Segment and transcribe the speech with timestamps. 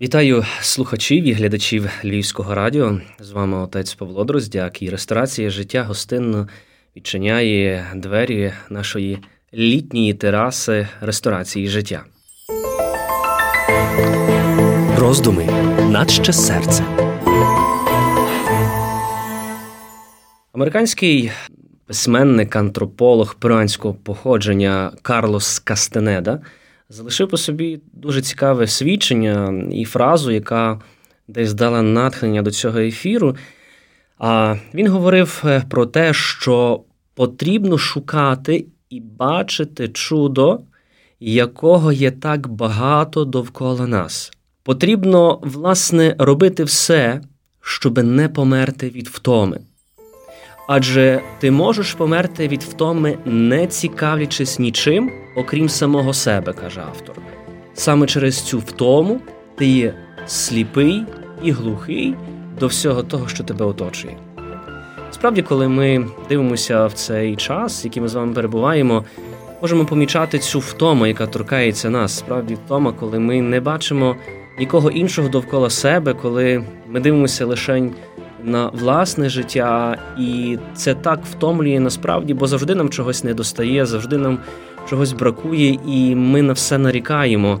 [0.00, 3.00] Вітаю слухачів і глядачів Львівського радіо.
[3.20, 6.48] З вами отець Павло Дроздяк і ресторація життя гостинно
[6.96, 9.18] відчиняє двері нашої
[9.54, 12.04] літньої тераси ресторації життя.
[14.98, 15.44] Роздуми
[15.90, 16.84] наче серце.
[20.52, 21.30] Американський
[21.86, 26.40] письменник, антрополог перуанського походження Карлос Кастенеда
[26.88, 30.80] залишив по собі дуже цікаве свідчення і фразу, яка
[31.28, 33.36] десь дала натхнення до цього ефіру.
[34.18, 36.82] А він говорив е, про те, що
[37.14, 40.60] потрібно шукати і бачити чудо,
[41.20, 44.32] якого є так багато довкола нас.
[44.62, 47.20] Потрібно, власне, робити все,
[47.60, 49.60] щоб не померти від втоми.
[50.66, 57.14] Адже ти можеш померти від втоми, не цікавлячись нічим, окрім самого себе, каже автор.
[57.74, 59.20] Саме через цю втому
[59.56, 59.94] ти є
[60.26, 61.02] сліпий
[61.42, 62.14] і глухий
[62.60, 64.16] до всього того, що тебе оточує.
[65.10, 69.04] Справді, коли ми дивимося в цей час, який ми з вами перебуваємо,
[69.62, 72.18] можемо помічати цю втому, яка торкається нас.
[72.18, 74.16] Справді, втома, коли ми не бачимо
[74.58, 77.90] нікого іншого довкола себе, коли ми дивимося лише
[78.46, 84.18] на власне життя, і це так втомлює насправді, бо завжди нам чогось не достає, завжди
[84.18, 84.38] нам
[84.88, 87.60] чогось бракує, і ми на все нарікаємо.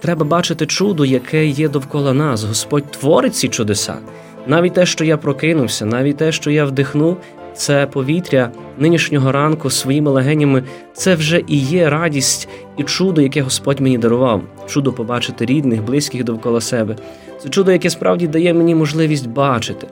[0.00, 2.44] Треба бачити чудо, яке є довкола нас.
[2.44, 3.96] Господь творить ці чудеса.
[4.46, 7.16] Навіть те, що я прокинувся, навіть те, що я вдихнув,
[7.54, 13.80] це повітря нинішнього ранку своїми легенями, це вже і є радість і чудо, яке Господь
[13.80, 14.42] мені дарував.
[14.66, 16.96] Чудо побачити рідних, близьких довкола себе.
[17.42, 19.86] Це чудо, яке справді дає мені можливість бачити.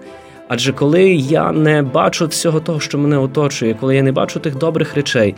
[0.49, 4.59] Адже коли я не бачу всього того, що мене оточує, коли я не бачу тих
[4.59, 5.35] добрих речей,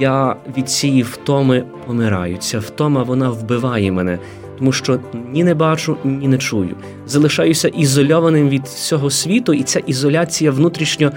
[0.00, 2.36] я від цієї втоми помираю.
[2.36, 4.18] Ця втома вона вбиває мене,
[4.58, 5.00] тому що
[5.32, 6.76] ні не бачу, ні не чую.
[7.06, 11.12] Залишаюся ізольованим від всього світу, і ця ізоляція внутрішньо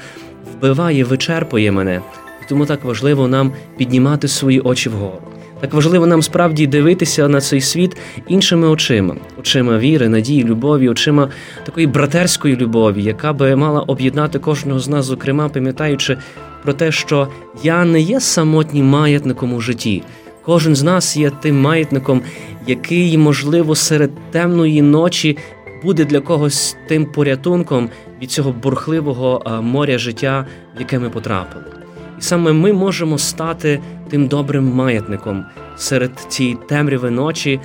[0.54, 2.02] вбиває, вичерпує мене.
[2.46, 5.35] І тому так важливо нам піднімати свої очі вгору.
[5.66, 11.30] Так важливо нам справді дивитися на цей світ іншими очима, очима віри, надії, любові, очима
[11.64, 16.18] такої братерської любові, яка би мала об'єднати кожного з нас, зокрема, пам'ятаючи
[16.64, 17.28] про те, що
[17.64, 20.04] я не є самотнім маятником у житті.
[20.42, 22.22] Кожен з нас є тим маятником,
[22.68, 25.38] який, можливо, серед темної ночі
[25.84, 27.90] буде для когось тим порятунком
[28.22, 30.46] від цього бурхливого моря життя,
[30.76, 31.85] в яке ми потрапили.
[32.20, 35.46] І саме ми можемо стати тим добрим маятником
[35.78, 37.60] серед цієї темряви ночі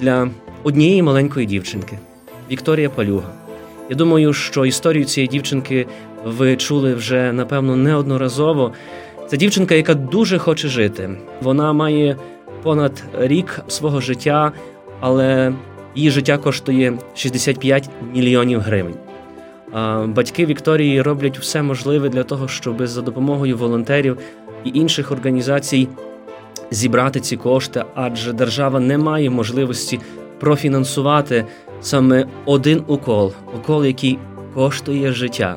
[0.00, 0.28] для
[0.62, 1.98] однієї маленької дівчинки
[2.50, 3.28] Вікторія Палюга.
[3.90, 5.86] Я думаю, що історію цієї дівчинки
[6.24, 8.72] ви чули вже напевно неодноразово.
[9.28, 11.10] Це дівчинка, яка дуже хоче жити.
[11.42, 12.16] Вона має
[12.62, 14.52] понад рік свого життя,
[15.00, 15.52] але
[15.94, 18.94] її життя коштує 65 мільйонів гривень.
[20.06, 24.18] Батьки Вікторії роблять все можливе для того, щоб за допомогою волонтерів
[24.64, 25.88] і інших організацій
[26.70, 30.00] зібрати ці кошти, адже держава не має можливості
[30.40, 31.44] профінансувати
[31.80, 34.18] саме один укол, укол, який
[34.54, 35.56] коштує життя.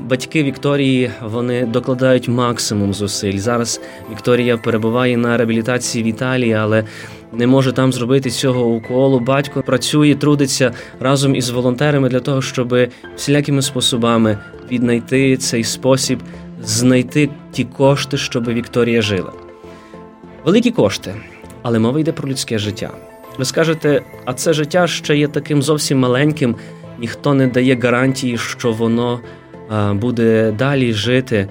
[0.00, 3.38] Батьки Вікторії вони докладають максимум зусиль.
[3.38, 3.80] Зараз
[4.10, 6.84] Вікторія перебуває на реабілітації в Італії, але
[7.32, 9.20] не може там зробити цього уколу.
[9.20, 12.76] Батько працює, трудиться разом із волонтерами для того, щоб
[13.16, 14.38] всілякими способами
[14.70, 16.18] віднайти цей спосіб,
[16.62, 19.32] знайти ті кошти, щоб Вікторія жила.
[20.44, 21.14] Великі кошти,
[21.62, 22.90] але мова йде про людське життя.
[23.38, 26.56] Ви скажете, а це життя ще є таким зовсім маленьким,
[26.98, 29.20] ніхто не дає гарантії, що воно
[29.92, 31.48] буде далі жити.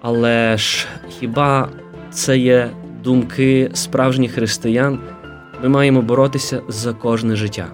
[0.00, 1.68] Але ж хіба
[2.10, 2.70] це є
[3.04, 4.98] думки справжніх християн?
[5.62, 7.66] Ми маємо боротися за кожне життя.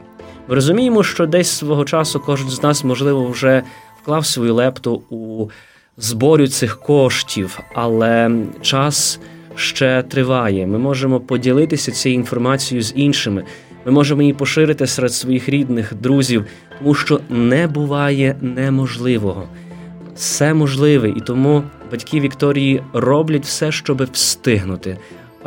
[0.48, 3.62] Ми розуміємо, що десь свого часу кожен з нас, можливо, вже
[4.02, 5.48] вклав свою лепту у
[5.96, 8.30] зборю цих коштів, але
[8.60, 9.20] час
[9.54, 10.66] ще триває.
[10.66, 13.44] Ми можемо поділитися цією інформацією з іншими.
[13.86, 16.44] Ми можемо її поширити серед своїх рідних, друзів,
[16.78, 19.48] тому що не буває неможливого.
[20.14, 24.98] Все можливе, і тому батьки Вікторії роблять все, щоб встигнути,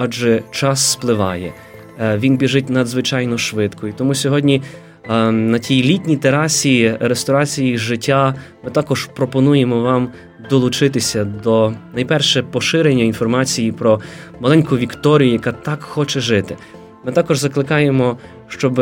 [0.04, 1.54] адже час спливає.
[2.00, 3.88] Е, він біжить надзвичайно швидко.
[3.88, 4.62] І тому сьогодні
[5.10, 10.10] е, на тій літній терасі ресторації життя ми також пропонуємо вам
[10.50, 14.02] долучитися до найперше поширення інформації про
[14.40, 16.58] маленьку Вікторію, яка так хоче жити.
[17.06, 18.82] Ми також закликаємо, щоб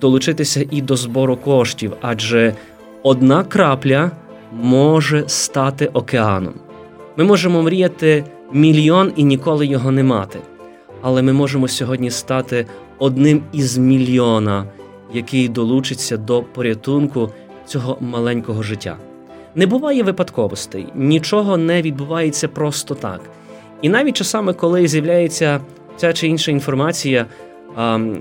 [0.00, 2.54] долучитися і до збору коштів, адже
[3.02, 4.10] одна крапля
[4.52, 6.54] може стати океаном.
[7.16, 10.38] Ми можемо мріяти мільйон і ніколи його не мати.
[11.08, 12.66] Але ми можемо сьогодні стати
[12.98, 14.64] одним із мільйона,
[15.14, 17.30] який долучиться до порятунку
[17.66, 18.96] цього маленького життя.
[19.54, 23.20] Не буває випадковостей, нічого не відбувається просто так.
[23.82, 25.60] І навіть часами, коли з'являється
[25.96, 27.26] ця чи інша інформація,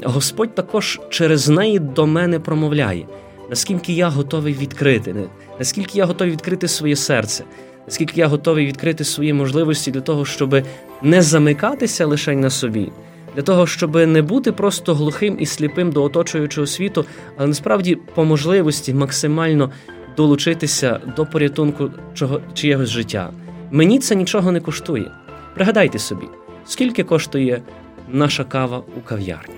[0.04, 3.08] Господь також через неї до мене промовляє,
[3.50, 5.16] наскільки я готовий відкрити,
[5.60, 7.44] наскільки я готовий відкрити своє серце,
[7.88, 10.56] наскільки я готовий відкрити свої можливості для того, щоб
[11.02, 12.92] не замикатися лише на собі,
[13.36, 17.06] для того, щоб не бути просто глухим і сліпим до оточуючого світу,
[17.38, 19.72] але насправді по можливості максимально
[20.18, 23.32] долучитися до порятунку чого чиєгось життя.
[23.72, 25.12] Мені це нічого не коштує.
[25.56, 26.26] Пригадайте собі,
[26.66, 27.62] скільки коштує
[28.10, 29.56] наша кава у кав'ярні.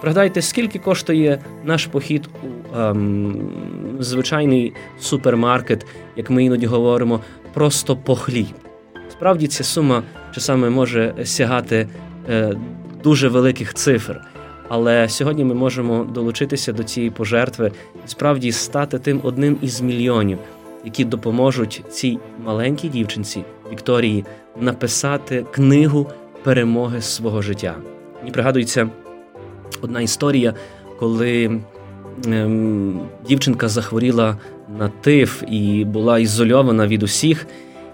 [0.00, 3.50] Пригадайте, скільки коштує наш похід у ем,
[4.00, 5.86] звичайний супермаркет,
[6.16, 7.20] як ми іноді говоримо,
[7.52, 8.46] просто по хліб.
[9.10, 10.02] Справді ця сума
[10.32, 11.88] часами може сягати
[12.28, 12.56] е,
[13.02, 14.20] дуже великих цифр.
[14.68, 17.72] Але сьогодні ми можемо долучитися до цієї пожертви
[18.06, 20.38] і справді стати тим одним із мільйонів,
[20.84, 24.24] які допоможуть цій маленькій дівчинці Вікторії
[24.60, 26.06] написати книгу
[26.42, 27.76] перемоги свого життя.
[28.18, 28.90] Мені пригадується
[29.80, 30.54] одна історія,
[30.98, 31.60] коли
[32.26, 34.36] ем, дівчинка захворіла
[34.78, 37.46] на тиф і була ізольована від усіх.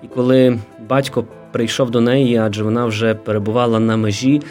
[0.03, 0.59] І коли
[0.89, 4.43] батько прийшов до неї, адже вона вже перебувала на межі,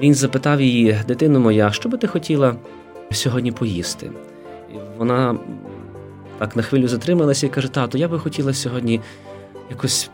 [0.00, 2.54] він запитав її, дитино моя, що би ти хотіла
[3.10, 4.10] сьогодні поїсти?
[4.70, 5.36] І Вона
[6.38, 9.00] так на хвилю затрималася і каже: Тато, я би хотіла сьогодні
[9.70, 10.10] якось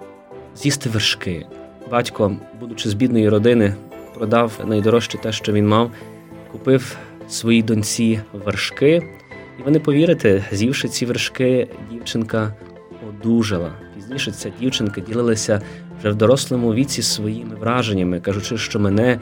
[0.56, 1.46] з'їсти вершки.
[1.90, 3.74] Батько, будучи з бідної родини,
[4.14, 5.90] продав найдорожче те, що він мав,
[6.52, 6.96] купив
[7.28, 9.02] своїй доньці вершки,
[9.60, 12.54] і вони повірите, з'ївши ці вершки, дівчинка
[13.08, 13.72] одужала.
[14.08, 15.60] Пізніше ця дівчинка ділилася
[15.98, 19.20] вже в дорослому віці своїми враженнями, кажучи, що мене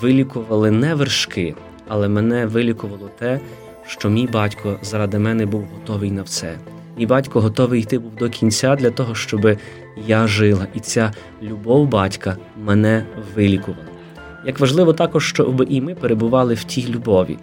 [0.00, 1.54] вилікували не вершки,
[1.88, 3.40] але мене вилікувало те,
[3.86, 6.58] що мій батько заради мене був готовий на все.
[6.98, 9.56] Мій батько готовий йти був до кінця для того, щоб
[10.06, 13.86] я жила, і ця любов батька мене вилікувала.
[14.46, 17.38] Як важливо також, щоб і ми перебували в тій любові,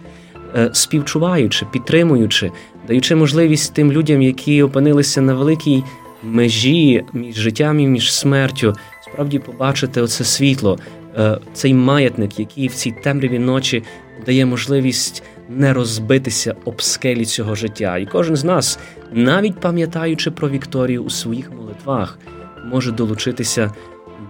[0.56, 2.50] е, співчуваючи, підтримуючи,
[2.86, 5.84] даючи можливість тим людям, які опинилися на великій
[6.22, 10.78] межі між життям і між смертю, справді побачити оце світло,
[11.18, 13.82] е, цей маятник, який в цій темряві ночі
[14.26, 17.98] дає можливість не розбитися об скелі цього життя.
[17.98, 18.78] І кожен з нас,
[19.12, 22.18] навіть пам'ятаючи про Вікторію у своїх молитвах,
[22.64, 23.72] може долучитися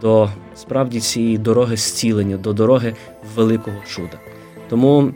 [0.00, 2.94] до справді цієї дороги зцілення, до дороги
[3.36, 4.18] великого чуда.
[4.68, 5.12] Тому,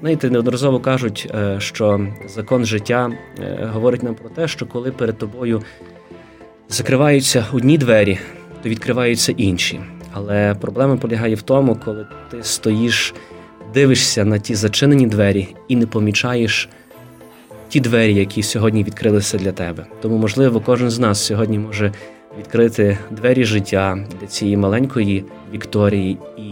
[0.00, 5.18] знаєте, неодноразово кажуть, е, що закон життя е, говорить нам про те, що коли перед
[5.18, 5.62] тобою
[6.68, 8.18] закриваються одні двері,
[8.62, 9.80] то відкриваються інші.
[10.12, 13.14] Але проблема полягає в тому, коли ти стоїш,
[13.74, 16.68] дивишся на ті зачинені двері і не помічаєш
[17.68, 19.86] ті двері, які сьогодні відкрилися для тебе.
[20.00, 21.92] Тому, можливо, кожен з нас сьогодні може
[22.38, 26.50] відкрити двері життя для цієї маленької Вікторії і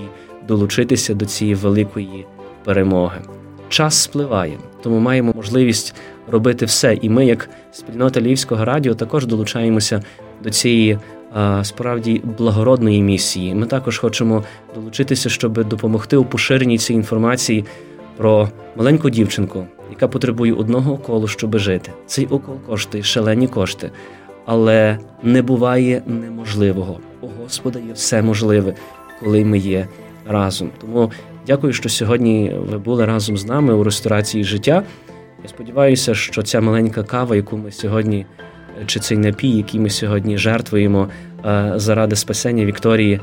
[0.48, 2.26] долучитися до цієї великої
[2.64, 3.20] перемоги.
[3.68, 5.94] Час спливає, тому маємо можливість
[6.30, 6.94] робити все.
[6.94, 10.02] І ми, як спільнота Львівського радіо, також долучаємося
[10.42, 10.98] до цієї
[11.62, 13.54] справді благородної місії.
[13.54, 14.44] Ми також хочемо
[14.74, 17.64] долучитися, щоб допомогти у поширенні цієї інформації
[18.16, 21.92] про маленьку дівчинку, яка потребує одного уколу, щоб жити.
[22.06, 23.90] Цей укол коштує шалені кошти
[24.46, 26.98] але не буває неможливого.
[27.20, 28.74] У Господа є все можливе,
[29.20, 29.88] коли ми є
[30.26, 30.70] разом.
[30.80, 31.12] Тому
[31.46, 34.82] дякую, що сьогодні ви були разом з нами у ресторації життя.
[35.44, 38.26] Я сподіваюся, що ця маленька кава, яку ми сьогодні,
[38.86, 41.08] чи цей напій, який ми сьогодні жертвуємо
[41.44, 43.20] е, заради спасення Вікторії,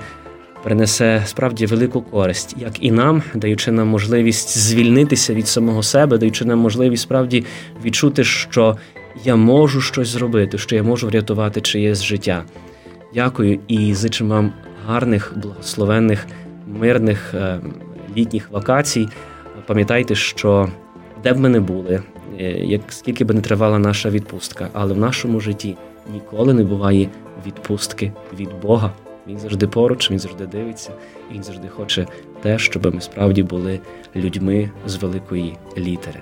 [0.63, 6.46] принесе справді велику користь, як і нам, даючи нам можливість звільнитися від самого себе, даючи
[6.46, 7.46] нам можливість справді
[7.86, 8.78] відчути, що
[9.24, 12.44] я можу щось зробити, що я можу врятувати чиєсь життя.
[13.13, 14.54] Дякую і зичу вам
[14.88, 16.28] гарних, благословенних,
[16.68, 17.60] мирних е,
[18.18, 19.08] літніх вакацій.
[19.68, 20.70] Пам'ятайте, що
[21.24, 22.04] де б ми не були,
[22.64, 25.76] як скільки би не тривала наша відпустка, але в нашому житті
[26.14, 27.10] ніколи не буває
[27.46, 28.92] відпустки від Бога.
[29.28, 30.92] Він завжди поруч, він завжди дивиться,
[31.32, 32.08] і він завжди хоче
[32.42, 33.80] те, щоб ми справді були
[34.16, 36.20] людьми з великої літери.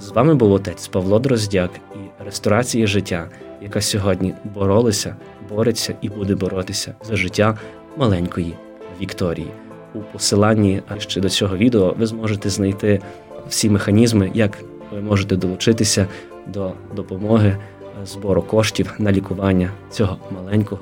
[0.00, 3.28] З вами був отець Павло Дроздяк і ресторація життя,
[3.62, 5.16] яка сьогодні боролася,
[5.50, 7.58] бореться і буде боротися за життя
[7.96, 8.54] маленької
[9.00, 9.50] Вікторії.
[9.94, 13.00] У посиланні ще до цього відео ви зможете знайти
[13.48, 14.58] всі механізми, як
[14.96, 16.06] ви можете долучитися
[16.46, 17.56] до допомоги
[18.04, 20.80] збору коштів на лікування цього маленького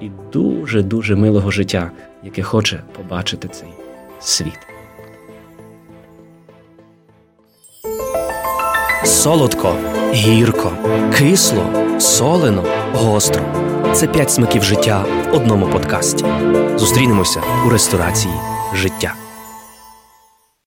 [0.00, 1.90] і дуже дуже милого життя,
[2.22, 3.68] яке хоче побачити цей
[4.20, 4.58] світ.
[9.04, 9.76] солодко,
[10.12, 10.72] гірко,
[11.18, 11.64] кисло,
[11.98, 13.42] солено, гостро.
[13.92, 16.24] Це п'ять смаків життя в одному подкасті.
[16.76, 18.34] Зустрінемося у ресторації
[18.74, 19.23] життя.